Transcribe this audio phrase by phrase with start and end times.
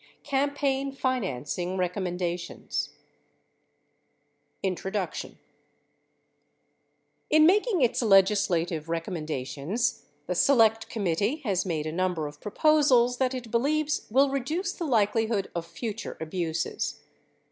[0.23, 2.89] CAMPAIGN FINANCING EECOMMENDATIONS
[4.63, 5.37] Introduction
[7.29, 13.35] In making its legislative recommendations the Select Committee has made a number of proposals that
[13.35, 17.01] it believes will reduce the likeli hood of future abuses.